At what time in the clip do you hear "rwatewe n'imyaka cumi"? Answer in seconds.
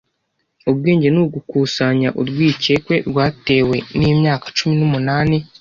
3.09-4.75